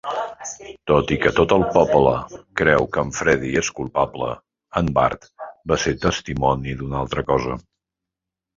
[0.91, 2.13] Tot i que tot el poble
[2.61, 4.31] creu que en Freddy és culpable,
[4.83, 5.31] en Bart
[5.73, 7.63] va ser testimoni d'una altra cosa.